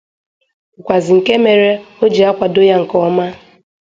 [0.75, 1.71] bụkwazị nke mere
[2.03, 3.25] o ji akwàdo ya nke ọma.